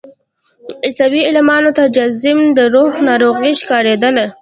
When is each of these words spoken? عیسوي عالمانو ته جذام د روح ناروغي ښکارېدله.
عیسوي 0.85 1.21
عالمانو 1.25 1.71
ته 1.77 1.83
جذام 1.95 2.39
د 2.57 2.59
روح 2.75 2.93
ناروغي 3.07 3.53
ښکارېدله. 3.59 4.25